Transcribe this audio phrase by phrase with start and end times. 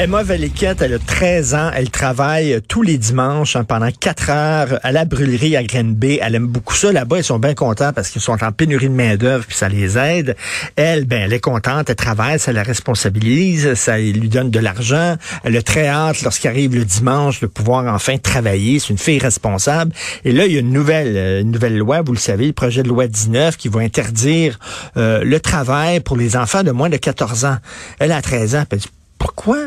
[0.00, 1.70] Emma Valiquette, elle a 13 ans.
[1.74, 6.20] Elle travaille tous les dimanches hein, pendant 4 heures à la brûlerie à Grenby.
[6.22, 6.92] Elle aime beaucoup ça.
[6.92, 9.98] Là-bas, ils sont bien contents parce qu'ils sont en pénurie de main-d'œuvre puis ça les
[9.98, 10.36] aide.
[10.76, 11.90] Elle, ben, elle est contente.
[11.90, 15.16] Elle travaille, ça la responsabilise, ça lui donne de l'argent.
[15.42, 18.78] Elle a très hâte, lorsqu'il arrive le dimanche, de pouvoir enfin travailler.
[18.78, 19.92] C'est une fille responsable.
[20.24, 22.88] Et là, il y a une nouvelle, euh, loi, vous le savez, le projet de
[22.88, 24.60] loi 19 qui va interdire
[24.96, 27.56] euh, le travail pour les enfants de moins de 14 ans.
[27.98, 28.64] Elle a 13 ans.
[28.70, 28.86] Elle dit,
[29.18, 29.58] pourquoi?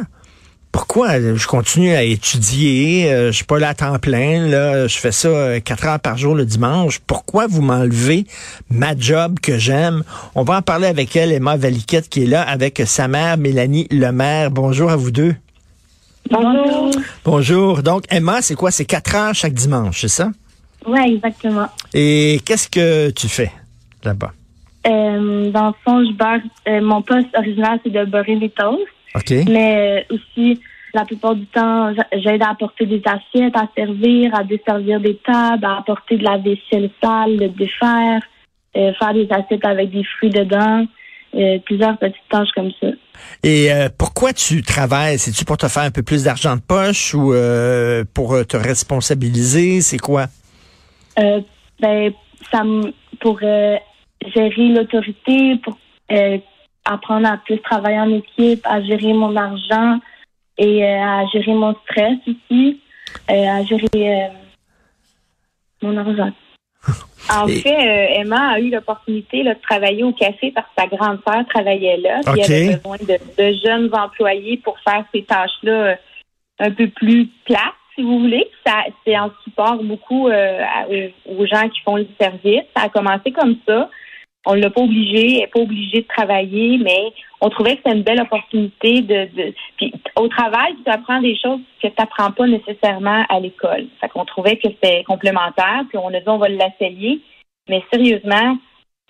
[0.71, 1.19] Pourquoi?
[1.19, 5.11] Je continue à étudier, euh, je suis pas là à temps plein, là, je fais
[5.11, 6.99] ça euh, quatre heures par jour le dimanche.
[6.99, 8.25] Pourquoi vous m'enlevez
[8.69, 10.03] ma job que j'aime?
[10.35, 13.87] On va en parler avec elle, Emma Valiquette, qui est là avec sa mère, Mélanie
[13.91, 14.51] Lemaire.
[14.51, 15.35] Bonjour à vous deux.
[16.29, 16.91] Bonjour.
[17.25, 17.83] Bonjour.
[17.83, 18.71] Donc, Emma, c'est quoi?
[18.71, 20.29] C'est quatre heures chaque dimanche, c'est ça?
[20.87, 21.67] Oui, exactement.
[21.93, 23.51] Et qu'est-ce que tu fais
[24.03, 24.31] là-bas?
[24.87, 26.39] Euh, dans le fond, je beurre.
[26.67, 28.81] euh, mon poste original, c'est de beurrer les toasts.
[29.15, 29.33] OK.
[29.49, 30.59] Mais aussi,
[30.93, 35.15] la plupart du temps, j'a- j'aide à apporter des assiettes, à servir, à desservir des
[35.17, 38.21] tables, à apporter de la vaisselle sale, le défaire,
[38.77, 40.85] euh, faire des assiettes avec des fruits dedans,
[41.35, 42.87] euh, plusieurs petites tâches comme ça.
[43.43, 45.17] Et euh, pourquoi tu travailles?
[45.19, 48.57] C'est-tu pour te faire un peu plus d'argent de poche ou euh, pour euh, te
[48.57, 49.81] responsabiliser?
[49.81, 50.25] C'est quoi?
[51.19, 51.41] Euh,
[51.79, 52.11] ben,
[52.51, 53.77] ça me- pour euh,
[54.33, 55.77] gérer l'autorité, pour
[56.11, 56.37] euh,
[56.85, 59.99] apprendre à plus travailler en équipe, à gérer mon argent
[60.57, 62.81] et euh, à gérer mon stress aussi,
[63.29, 64.27] euh, à gérer euh,
[65.81, 66.31] mon argent.
[67.31, 71.19] En Et- fait, Emma a eu l'opportunité de travailler au café parce que sa grande
[71.25, 72.19] sœur travaillait là.
[72.25, 72.49] puis OK.
[72.49, 75.97] Elle avait besoin de, de jeunes employés pour faire ces tâches-là
[76.59, 77.61] un peu plus plates,
[77.95, 78.49] si vous voulez.
[78.65, 80.59] Ça, c'est en support beaucoup euh,
[81.27, 82.63] aux gens qui font le service.
[82.75, 83.89] Ça a commencé comme ça.
[84.45, 87.95] On l'a pas obligé, elle n'est pas obligée de travailler, mais on trouvait que c'était
[87.95, 92.31] une belle opportunité de, de puis au travail, tu apprends des choses que tu n'apprends
[92.31, 93.85] pas nécessairement à l'école.
[93.99, 97.21] Fait qu'on trouvait que c'était complémentaire, puis on a dit on va l'essayer.
[97.69, 98.57] Mais sérieusement,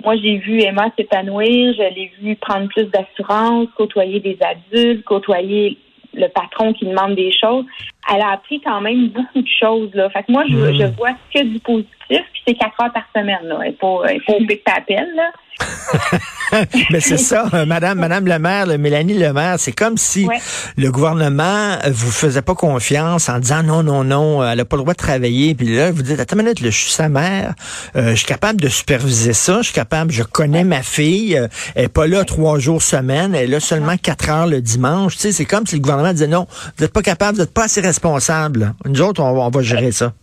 [0.04, 5.78] moi j'ai vu Emma s'épanouir, je l'ai vu prendre plus d'assurance, côtoyer des adultes, côtoyer
[6.14, 7.66] le patron qui demande des choses.
[8.14, 9.90] Elle a appris quand même beaucoup de choses.
[9.94, 10.10] Là.
[10.10, 10.80] Fait que moi, je, Mhm.
[10.80, 13.44] je vois que du positif, puis c'est quatre heures par semaine.
[13.44, 13.60] Là.
[13.66, 15.32] Il faut, il faut oublier que t'appelles, là.
[16.90, 20.40] Mais c'est ça, euh, Madame, Madame le maire, Mélanie le maire, c'est comme si Ouais.
[20.76, 21.44] le gouvernement
[21.86, 24.94] euh, vous faisait pas confiance en disant non, non, non, elle a pas le droit
[24.94, 25.54] de travailler.
[25.56, 27.54] Puis là, vous dites, attends une minute, là, je suis sa mère,
[27.96, 31.48] euh, je suis capable de superviser ça, je suis capable, je connais ma fille, euh,
[31.76, 35.16] elle est pas là trois jours semaine, elle est là seulement quatre heures le dimanche.
[35.16, 36.48] Tu sais, c'est comme si le gouvernement disait non,
[36.78, 37.82] vous êtes pas capable, vous êtes pas assez
[38.86, 40.14] Nous autres, on, va- on va gérer ça.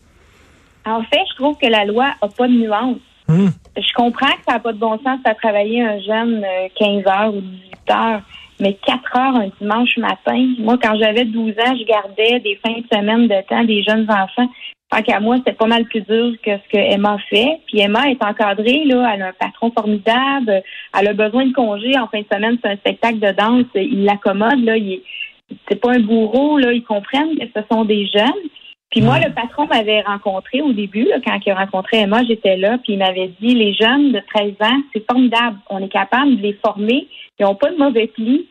[0.86, 2.98] En fait, je trouve que la loi a pas de nuance.
[3.28, 3.50] Hum.
[3.76, 7.06] Je comprends que ça n'a pas de bon sens de travailler un jeune euh, 15
[7.06, 8.22] heures ou 18 heures,
[8.58, 10.46] mais 4 heures un dimanche matin.
[10.58, 14.06] Moi, quand j'avais 12 ans, je gardais des fins de semaine de temps des jeunes
[14.10, 14.48] enfants.
[14.90, 17.60] Tant qu'à moi, c'était pas mal plus dur que ce que Emma fait.
[17.66, 20.62] Puis Emma est encadrée, là, elle a un patron formidable,
[20.98, 24.04] elle a besoin de congés en fin de semaine, c'est un spectacle de danse, il
[24.04, 25.02] l'accommode, là, il est-
[25.68, 28.48] c'est pas un bourreau, là, ils comprennent que ce sont des jeunes.
[28.90, 32.56] Puis moi, le patron m'avait rencontré au début, là, quand il a rencontré Emma, j'étais
[32.56, 35.58] là, puis il m'avait dit, les jeunes de 13 ans, c'est formidable.
[35.68, 37.06] On est capable de les former.
[37.38, 38.48] Ils n'ont pas de mauvais plis.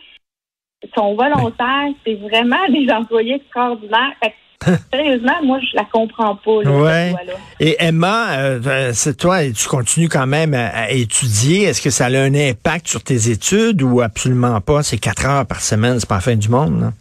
[0.83, 1.89] Ils sont volontaires.
[2.05, 4.13] C'est vraiment des employés extraordinaires.
[4.23, 4.35] Fait que,
[4.93, 7.13] sérieusement, moi, je la comprends pas, là, Ouais.
[7.17, 7.39] cette loi-là.
[7.59, 11.63] Et Emma, euh, euh, c'est toi, tu continues quand même à, à étudier.
[11.63, 14.83] Est-ce que ça a un impact sur tes études ou absolument pas?
[14.83, 16.81] C'est quatre heures par semaine, c'est pas la fin du monde.
[16.81, 16.91] là.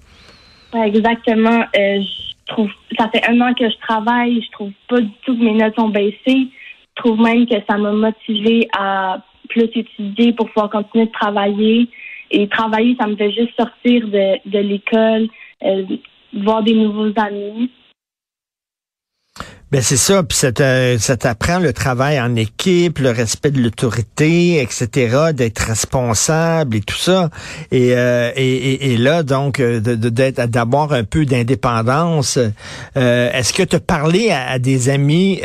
[0.75, 1.61] Ouais, exactement.
[1.76, 2.00] Euh,
[2.49, 2.69] je trouve,
[2.99, 4.43] ça fait un an que je travaille.
[4.44, 6.19] Je trouve pas du tout que mes notes ont baissé.
[6.26, 9.19] Je trouve même que ça m'a motivée à
[9.49, 11.88] plus étudier pour pouvoir continuer de travailler.
[12.31, 15.29] Et travailler, ça me fait juste sortir de, de l'école,
[15.64, 15.85] euh,
[16.43, 17.71] voir des nouveaux amis.
[19.73, 25.33] Ben c'est ça, puis ça t'apprend le travail en équipe, le respect de l'autorité, etc.,
[25.35, 27.31] d'être responsable et tout ça.
[27.73, 32.38] Et, euh, et, là, donc, euh, d'être d'avoir un peu d'indépendance.
[32.97, 35.41] euh, Est-ce que tu as parlé à, des amis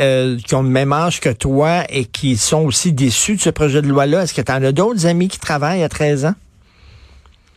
[0.46, 3.82] qui ont le même âge que toi et qui sont aussi déçus de ce projet
[3.82, 4.22] de loi-là?
[4.22, 6.34] Est-ce que tu en as d'autres amis qui travaillent à 13 ans?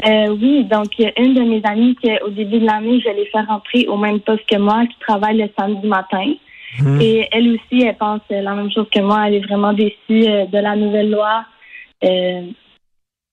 [0.06, 3.00] Euh, oui, donc il y a une de mes amies qui, au début de l'année,
[3.00, 6.33] je l'ai fait rentrer au même poste que moi, qui travaille le samedi matin.
[6.80, 7.00] Hmm.
[7.01, 9.27] Et elle aussi, elle pense euh, la même chose que moi.
[9.27, 9.95] Elle est vraiment déçue
[10.27, 11.45] euh, de la nouvelle loi.
[12.03, 12.42] Euh,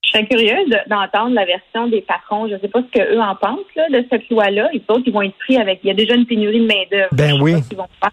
[0.04, 2.46] Je serais curieuse de- d'entendre la version des patrons.
[2.48, 4.68] Je ne sais pas ce qu'eux en pensent là, de cette loi-là.
[4.72, 5.80] Ils autres, ils vont être pris avec.
[5.82, 7.08] Il y a déjà une pénurie de main-d'œuvre.
[7.12, 7.54] Ben oui.
[7.68, 8.10] qu'ils vont faire.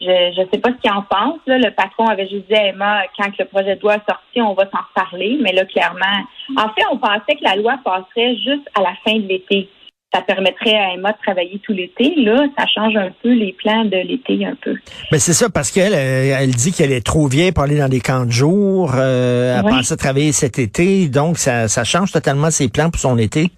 [0.00, 1.40] Je ne sais pas ce qu'ils en pensent.
[1.46, 1.56] Là.
[1.58, 4.52] Le patron avait juste dit à Emma, quand le projet de loi est sorti, on
[4.54, 5.38] va s'en reparler.
[5.42, 6.24] Mais là, clairement,
[6.56, 9.68] en fait, on pensait que la loi passerait juste à la fin de l'été.
[10.14, 12.14] Ça permettrait à Emma de travailler tout l'été.
[12.16, 14.76] Là, ça change un peu les plans de l'été un peu.
[15.10, 17.88] Ben c'est ça, parce qu'elle euh, elle dit qu'elle est trop vieille pour aller dans
[17.88, 18.92] des camps de jour.
[18.94, 19.72] Euh, elle Oui.
[19.72, 23.48] pensait travailler cet été, donc ça, ça change totalement ses plans pour son été.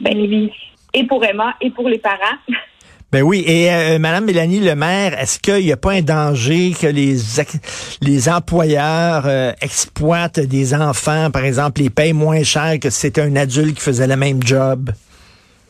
[0.00, 0.52] Ben, oui.
[0.94, 2.16] Et pour Emma et pour les parents.
[3.12, 6.86] Ben oui, et euh, Madame Mélanie Lemaire, est-ce qu'il n'y a pas un danger que
[6.86, 7.16] les
[8.00, 13.20] les employeurs euh, exploitent des enfants, par exemple, les payent moins cher que si c'était
[13.20, 14.90] un adulte qui faisait le même job?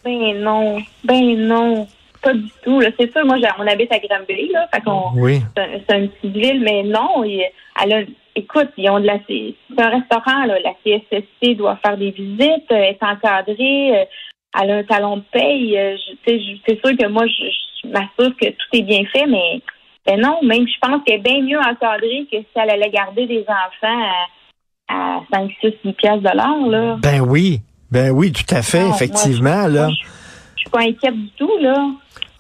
[0.04, 1.88] Ben non, ben non,
[2.22, 2.78] pas du tout.
[2.78, 2.90] là.
[2.98, 5.40] C'est sûr, moi, on habite à Granby, là, fait qu'on Oui.
[5.56, 7.44] c'est un- c'est une petite ville, mais non, il-
[7.84, 8.00] elle a,
[8.36, 12.12] écoute, ils ont de la, c'est c'est un restaurant, là, la CSSC doit faire des
[12.12, 14.04] visites, euh, est encadrée, euh,
[14.60, 15.78] elle a un talon de paye.
[15.78, 15.96] euh,
[16.26, 16.38] C'est
[16.84, 17.44] sûr que moi, je,
[17.84, 19.60] je m'assure que tout est bien fait, mais
[20.06, 23.26] ben non, même je pense qu'elle est bien mieux encadrée que si elle allait garder
[23.26, 24.02] des enfants
[24.88, 26.96] à, à 5, 6, 10 piastres de l'heure, là.
[27.00, 27.60] Ben oui,
[27.90, 29.64] ben oui, tout à fait, Non, moi, effectivement.
[29.68, 29.88] je- là.
[29.90, 29.94] je,
[30.56, 31.76] je suis pas inquiète du tout, là.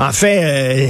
[0.02, 0.42] En fait,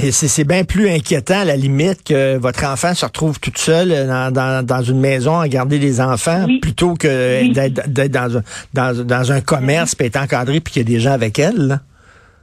[0.05, 3.57] euh, c'est c'est bien plus inquiétant à la limite que votre enfant se retrouve toute
[3.57, 6.59] seule dans, dans, dans une maison à garder des enfants Oui.
[6.59, 7.51] plutôt que Oui.
[7.51, 8.43] d'être dans, un-
[8.73, 11.67] dans, dans un commerce puis être encadré puis qu'il y a des gens avec elle.
[11.67, 11.79] là.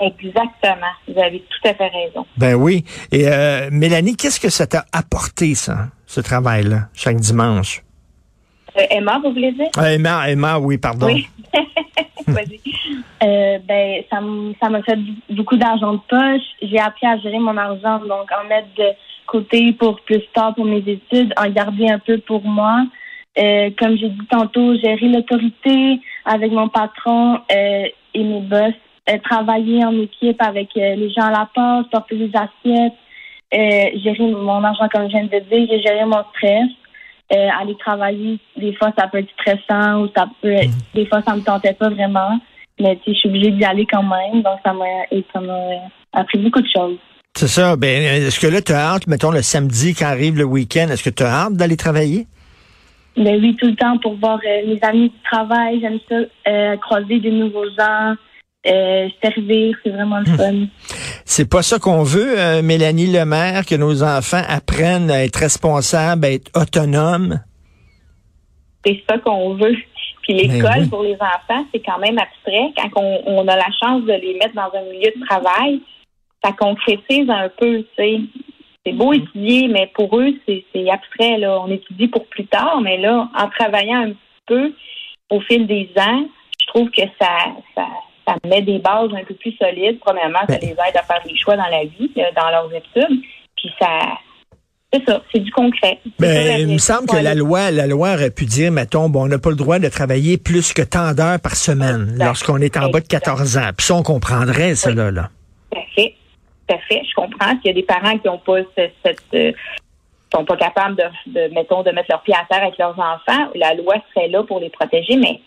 [0.00, 0.92] Exactement.
[1.08, 2.24] Vous avez tout à fait raison.
[2.38, 2.84] Ben oui.
[3.12, 7.82] Et euh, Mélanie, qu'est-ce que ça t'a apporté, ça, ce travail-là, chaque dimanche?
[8.76, 9.68] Euh, Emma, vous voulez dire?
[9.76, 11.06] Ah, Emma, Emma, oui, pardon.
[11.06, 11.28] Oui.
[13.22, 16.46] Euh, ben, ça m'a fait beaucoup d'argent de poche.
[16.62, 18.86] J'ai appris à gérer mon argent, donc en mettre de
[19.26, 22.86] côté pour plus tard pour mes études, en garder un peu pour moi.
[23.38, 27.84] Euh, comme j'ai dit tantôt, gérer l'autorité avec mon patron euh,
[28.14, 28.72] et mes boss,
[29.10, 32.94] euh, travailler en équipe avec les gens à la porte, porter des assiettes,
[33.52, 36.70] euh, gérer mon argent comme je viens de dire, j'ai géré mon stress.
[37.32, 41.22] Euh, aller travailler, des fois ça peut être stressant ou ça peut être, des fois
[41.22, 42.40] ça me tentait pas vraiment.
[42.80, 44.42] Mais tu sais, je suis obligée d'y aller quand même.
[44.42, 45.58] Donc ça m'a et ça m'a
[46.12, 46.98] appris beaucoup de choses.
[47.36, 47.76] C'est ça.
[47.76, 51.04] Ben, est-ce que là, tu as hâte, mettons, le samedi, quand arrive le week-end, est-ce
[51.04, 52.26] que tu as hâte d'aller travailler?
[53.16, 56.16] Mais oui, tout le temps pour voir euh, mes amis du travail, j'aime ça,
[56.48, 58.14] euh, croiser des nouveaux gens,
[58.66, 60.66] euh, servir, c'est vraiment le fun.
[61.24, 66.24] C'est pas ça qu'on veut, euh, Mélanie Lemaire, que nos enfants apprennent à être responsables,
[66.24, 67.40] à être autonomes?
[68.84, 69.76] C'est ça qu'on veut.
[70.22, 70.88] Puis l'école Ben oui.
[70.88, 72.72] pour les enfants, c'est quand même abstrait.
[72.76, 75.80] Quand on, on a la chance de les mettre dans un milieu de travail,
[76.44, 78.20] ça concrétise un peu, tu sais.
[78.84, 81.36] C'est beau étudier, mais pour eux, c'est c'est abstrait.
[81.38, 81.60] Là.
[81.60, 84.72] On étudie pour plus tard, mais là, en travaillant un petit peu
[85.30, 86.26] au fil des ans,
[86.60, 87.28] je trouve que ça,
[87.74, 87.86] ça,
[88.30, 89.98] ça met des bases un peu plus solides.
[90.00, 92.72] Premièrement, ça Ben- les aide à faire des choix dans la vie, euh, dans leurs
[92.72, 93.20] études.
[93.56, 93.88] Puis ça,
[94.92, 95.98] c'est ça, c'est du concret.
[96.18, 99.26] Ben, il me semble que la loi, la loi aurait pu dire, mettons, bon, on
[99.28, 102.90] n'a pas le droit de travailler plus que tant d'heures par semaine lorsqu'on est en
[102.90, 103.70] bas de 14 ans.
[103.76, 105.10] Puis ça, on comprendrait, ça, là.
[105.10, 105.28] là.
[105.70, 106.14] Tout à fait.
[106.66, 107.02] Tout à fait.
[107.08, 109.52] Je comprends qu'il y a des parents qui n'ont pas cette, cette, euh,
[110.32, 113.50] sont pas capables de, de, mettons, de mettre leur pied à terre avec leurs enfants.
[113.54, 115.40] La loi serait là pour les protéger, mais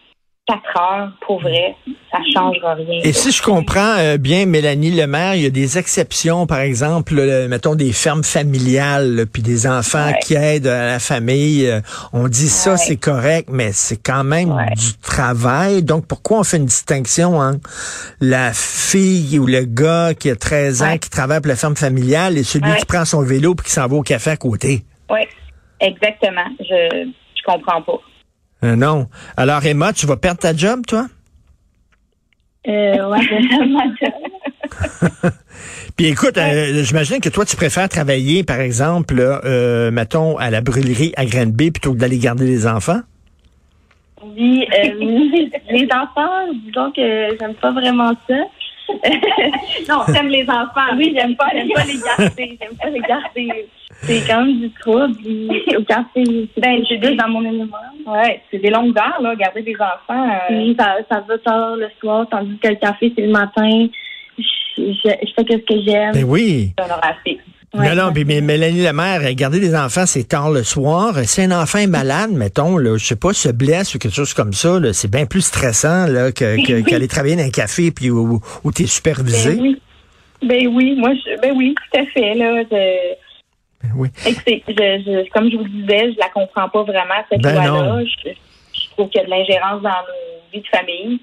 [0.46, 1.74] quatre heures, pour vrai,
[2.12, 3.00] ça changera rien.
[3.04, 7.16] Et si je comprends euh, bien, Mélanie Lemaire, il y a des exceptions, par exemple,
[7.16, 10.20] le- mettons des fermes familiales, puis des enfants Ouais.
[10.22, 11.66] qui aident à la famille.
[11.68, 11.80] euh,
[12.12, 14.66] on dit ça, c'est correct, mais c'est quand même Ouais.
[14.76, 15.82] du travail.
[15.82, 17.70] Donc, pourquoi on fait une distinction entre
[18.20, 22.38] la fille ou le gars qui a 13 ans, qui travaille pour la ferme familiale,
[22.38, 24.84] et celui qui prend son vélo puis qui s'en va au café à côté?
[25.10, 25.22] Oui,
[25.80, 26.46] exactement.
[26.60, 28.00] Je, je comprends pas.
[28.64, 29.08] Euh, non.
[29.38, 31.08] Alors, Emma, tu vas perdre ta job, toi?
[32.68, 33.20] Euh, ouais.
[35.98, 40.62] Puis écoute, euh, j'imagine que toi, tu préfères travailler, par exemple, euh, mettons, à la
[40.62, 43.02] brûlerie à Granby plutôt que d'aller garder les enfants?
[44.24, 44.94] Oui, euh,
[45.70, 48.36] les enfants, disons que j'aime pas vraiment ça.
[49.90, 50.96] non, t'aimes les enfants.
[50.98, 52.58] Oui, j'aime pas, j'aime pas les garder.
[52.62, 53.68] J'aime pas les garder.
[54.06, 55.16] C'est quand même du trouble.
[55.90, 56.24] Quand c'est
[56.62, 57.78] ben, suis juste dans mon élément.
[58.06, 60.30] Ouais, c'est des longues heures, là, garder des enfants.
[60.30, 63.88] euh, Puis ça, ça va tard le soir, tandis que le café, c'est le matin.
[64.38, 64.44] Je,
[64.78, 66.14] je, je fais que ce que j'aime.
[66.14, 66.74] Ben oui.
[67.76, 71.16] Non, non, puis mais Mélanie Lemaire, euh, garder des enfants, c'est tard le soir.
[71.24, 74.34] Si un enfant est malade, mettons, là, je sais pas, se blesse ou quelque chose
[74.36, 76.84] comme ça, là, c'est bien plus stressant là, que, que- Oui.
[76.84, 79.56] qu'aller travailler dans un café puis où, où tu es supervisé.
[79.56, 79.82] Ben oui.
[80.44, 82.62] Ben oui, moi, je, ben oui, tout à fait, là.
[82.70, 82.76] Je,
[83.96, 84.10] Oui.
[84.26, 84.32] Je,
[84.72, 88.04] je, comme je vous disais, je la comprends pas vraiment, cette Ben loi-là.
[88.06, 88.30] Je,
[88.74, 91.20] je trouve qu'il y a de l'ingérence dans nos vies de famille.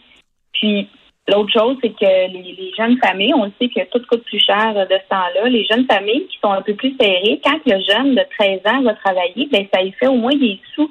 [0.53, 0.89] Puis,
[1.29, 4.41] l'autre chose, c'est que les, les jeunes familles, on le sait que tout coûte plus
[4.41, 5.49] cher de ce temps-là.
[5.49, 8.83] Les jeunes familles qui sont un peu plus serrées, quand le jeune de 13 ans
[8.83, 10.91] va travailler, ben ça y fait au moins des sous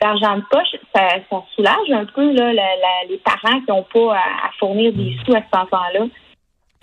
[0.00, 0.80] d'argent de poche.
[0.94, 4.50] Ça, ça soulage un peu là, la- la- les parents qui n'ont pas à, à
[4.58, 6.06] fournir des sous à cet enfant-là.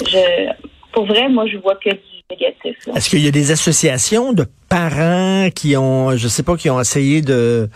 [0.02, 0.52] Je,
[0.94, 2.00] pour vrai, moi, je vois que du
[2.30, 2.78] négatif.
[2.96, 6.80] Est-ce qu'il y a des associations de parents qui ont, je sais pas, qui ont
[6.80, 7.70] essayé de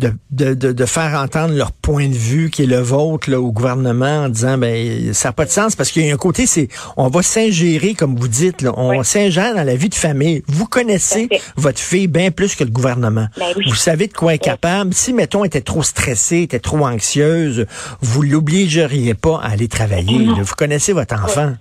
[0.00, 3.40] de, de, de, de faire entendre leur point de vue qui est le vôtre là,
[3.40, 6.16] au gouvernement en disant ben ça n'a pas de sens parce qu'il y a un
[6.16, 9.04] côté c'est on va s'ingérer comme vous dites là, on Oui.
[9.04, 10.42] s'ingère dans la vie de famille.
[10.48, 13.28] Vous connaissez votre fille bien plus que le gouvernement.
[13.38, 13.66] Ben oui.
[13.68, 14.92] Vous savez de quoi elle est capable.
[14.92, 17.66] Si mettons elle était trop stressée, était trop anxieuse,
[18.00, 20.24] vous l'obligeriez pas à aller travailler.
[20.26, 20.34] Là.
[20.42, 21.52] Vous connaissez votre enfant.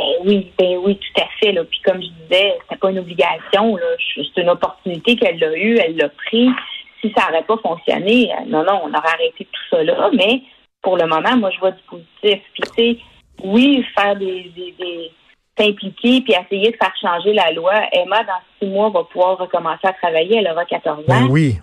[0.00, 1.52] Ben oui, ben oui, tout à fait.
[1.52, 1.64] Là.
[1.64, 3.76] Puis comme je disais, c'était pas une obligation.
[4.16, 6.48] C'est une opportunité qu'elle a eue, elle l'a pris.
[7.00, 10.10] Si ça n'aurait pas fonctionné, euh, non, non, on aurait arrêté tout ça là.
[10.14, 10.42] Mais
[10.82, 12.42] pour le moment, moi, je vois du positif.
[12.52, 12.96] Puis tu sais,
[13.42, 15.10] oui, faire des, des, des
[15.58, 17.74] s'impliquer puis essayer de faire changer la loi.
[17.92, 20.36] Emma, dans six mois, va pouvoir recommencer à travailler.
[20.38, 21.02] Elle aura 14 ans.
[21.06, 21.56] Ben oui.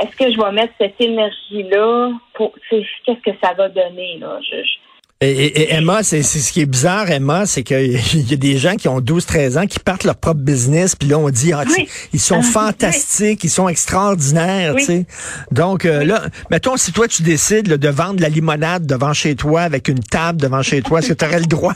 [0.00, 4.18] Est-ce que je vais mettre cette énergie-là pour qu'est-ce que ça va donner?
[4.18, 4.38] Là?
[4.40, 4.78] Je, je-
[5.22, 7.92] Et, et- et Emma, c'est ce qui est bizarre, Emma, c'est qu'il
[8.30, 11.18] y a des gens qui ont 12-13 ans qui partent leur propre business, puis là,
[11.18, 11.88] on dit, ah, tu sais, Oui.
[12.14, 14.80] ils sont Ah, fantastiques, ils sont extraordinaires, Oui.
[14.80, 15.06] tu sais.
[15.52, 19.12] Donc, euh, là, mettons, si toi, tu décides là, de vendre de la limonade devant
[19.12, 21.74] chez toi, avec une table devant chez toi, est-ce que tu aurais le droit?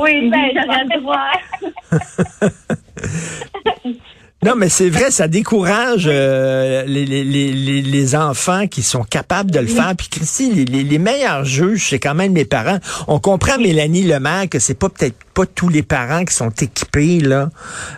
[0.00, 2.50] Oui, ben, j'aurais le droit.
[4.44, 9.50] Non, mais c'est vrai, ça décourage euh, les, les, les, les- enfants qui sont capables
[9.50, 9.94] de le faire.
[9.96, 12.78] Puis Christy, les, les, les meilleurs juges, c'est quand même les parents.
[13.08, 17.20] On comprend, Mélanie Lemaire, que c'est pas peut-être pas tous les parents qui sont équipés
[17.20, 17.48] là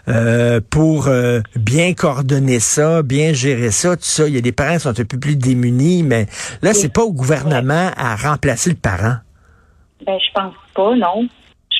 [0.08, 4.28] euh, pour euh, bien coordonner ça, bien gérer ça, tout ça.
[4.28, 6.26] Il y a des parents qui sont un peu plus démunis, mais
[6.62, 9.16] là, c'est pas au gouvernement à remplacer le parent.
[10.06, 11.28] Ben, je pense pas, non.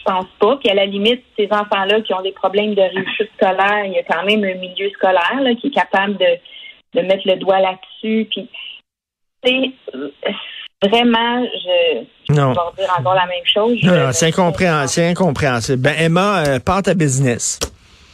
[0.06, 0.56] Je pense pas.
[0.58, 3.98] Puis à la limite, ces enfants-là qui ont des problèmes de réussite scolaire, il y
[3.98, 6.26] a quand même un milieu scolaire là, qui est capable de,
[6.94, 8.28] de mettre le doigt là-dessus.
[8.30, 8.48] Puis,
[9.94, 10.08] euh,
[10.82, 12.54] vraiment, je, Non.
[12.54, 13.78] je vais dire encore la même chose.
[13.82, 14.88] Non, non, c'est incompréhensible.
[14.88, 15.82] C'est incompréhensible.
[15.82, 17.58] Ben, Emma, euh, part ta business.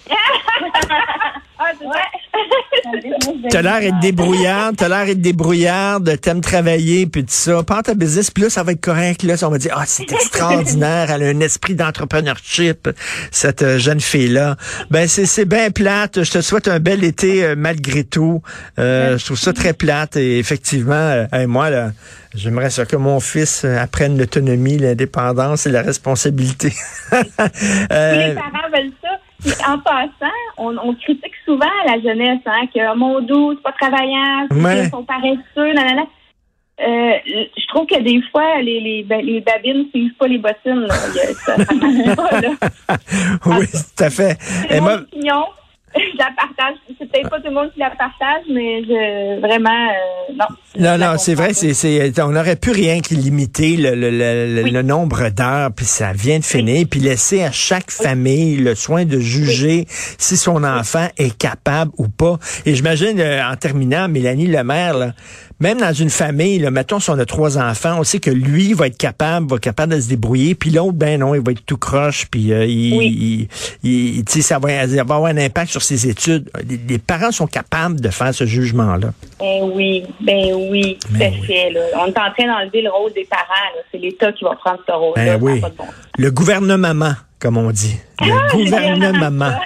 [1.64, 1.94] Ah, c'est ouais.
[3.50, 7.62] T'as l'air d'être débrouillarde, t'as l'air d'être débrouillarde, t'aimes travailler, puis tout ça.
[7.62, 9.22] Part ta business, puis là, ça va être correct.
[9.22, 12.88] Là, on va dire, ah, c'est extraordinaire, elle a un esprit d'entrepreneurship,
[13.30, 14.56] cette euh, jeune fille-là.
[14.90, 16.22] Ben, c'est, c'est bien plate.
[16.22, 18.42] Je te souhaite un bel été euh, malgré tout.
[18.78, 20.16] Euh, je trouve ça très plate.
[20.16, 21.92] Et effectivement, euh, hey, moi, là,
[22.34, 26.72] j'aimerais ça que mon fils apprenne l'autonomie, l'indépendance et la responsabilité.
[27.10, 29.01] Tous les parents veulent ça.
[29.42, 33.62] Puis en passant, on, on critique souvent la jeunesse, hein, que oh, mon doux, c'est
[33.62, 36.02] pas travaillant, qu'ils sont paresseux, nanana.
[36.80, 40.80] Euh, je trouve que des fois, les, les, les babines suivent pas les bottines.
[40.80, 40.94] Là.
[40.94, 41.66] Ça, ça
[42.16, 42.96] pas,
[43.46, 44.36] oui, tout à fait.
[44.40, 45.44] C'est Emma, mon opinion.
[46.22, 46.74] La partage.
[46.98, 50.46] C'est peut-être pas tout le monde qui la partage, mais je vraiment euh, non.
[50.78, 54.54] Non, non, c'est vrai, c'est, c'est, on n'aurait pu rien que limiter le, le, le,
[54.56, 54.70] le- Oui.
[54.70, 59.04] le nombre d'heures, puis ça vient de finir, puis laisser à chaque famille le soin
[59.04, 62.38] de juger si son enfant est capable ou pas.
[62.66, 65.12] Et j'imagine, euh, en terminant, Mélanie Lemaire, là,
[65.62, 68.72] même dans une famille, là, mettons si on a trois enfants, on sait que lui
[68.74, 71.52] va être capable, va être capable de se débrouiller, puis l'autre, ben non, il va
[71.52, 73.48] être tout croche, puis euh, il, Oui.
[73.84, 76.50] il, il- ça va, ça va avoir un impact sur ses études.
[76.68, 79.12] Les, les parents sont capables de faire ce jugement-là.
[79.38, 81.46] Ben oui, ben oui, tout Ben oui.
[81.46, 81.70] fait.
[81.70, 81.80] Là.
[82.00, 83.42] On est en train d'enlever le rôle des parents.
[83.92, 85.38] C'est l'État qui va prendre ce rôle-là.
[85.38, 85.60] Ben oui.
[85.60, 85.84] pas de bon.
[86.18, 87.96] Le gouvernement, comme on dit.
[88.20, 89.52] Le gouvernement.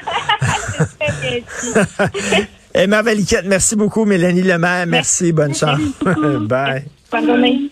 [2.76, 4.04] Emma Valiquette, merci beaucoup.
[4.04, 5.33] Mélanie Lemaire, merci.
[5.33, 5.80] Bonne chance.
[6.40, 6.85] Bye.
[7.11, 7.71] Bonne journée.